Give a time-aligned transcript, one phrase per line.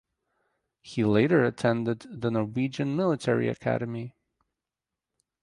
[0.81, 4.15] He later attended the Norwegian Military Academy.